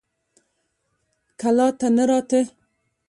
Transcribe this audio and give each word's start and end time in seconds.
کلا 1.39 1.67
ته 1.79 1.87
نه 1.95 2.03
راته. 2.09 2.39